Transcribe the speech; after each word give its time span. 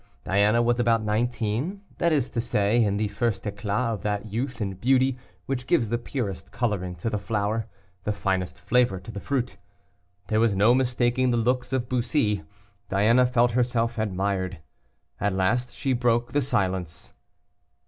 Diana 0.23 0.63
was 0.63 0.79
about 0.79 1.03
nineteen, 1.03 1.81
that 1.99 2.11
is 2.11 2.31
to 2.31 2.41
say 2.41 2.83
in 2.83 2.97
the 2.97 3.07
first 3.09 3.43
éclât 3.43 3.93
of 3.93 4.01
that 4.01 4.25
youth 4.25 4.59
and 4.59 4.81
beauty 4.81 5.15
which 5.45 5.67
gives 5.67 5.89
the 5.89 5.99
purest 5.99 6.51
coloring 6.51 6.95
to 6.95 7.07
the 7.11 7.19
flower, 7.19 7.67
the 8.03 8.11
finest 8.11 8.59
flavor 8.59 8.99
to 8.99 9.11
the 9.11 9.19
fruit. 9.19 9.57
There 10.27 10.39
was 10.39 10.55
no 10.55 10.73
mistaking 10.73 11.29
the 11.29 11.37
looks 11.37 11.71
of 11.71 11.87
Bussy; 11.87 12.41
Diana 12.89 13.27
felt 13.27 13.51
herself 13.51 13.99
admired. 13.99 14.57
At 15.19 15.33
last 15.33 15.69
she 15.71 15.93
broke 15.93 16.31
the 16.31 16.41
silence. 16.41 17.13